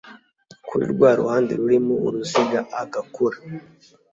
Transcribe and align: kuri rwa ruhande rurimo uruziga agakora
kuri 0.67 0.85
rwa 0.93 1.09
ruhande 1.19 1.51
rurimo 1.59 1.93
uruziga 2.05 2.59
agakora 2.81 3.37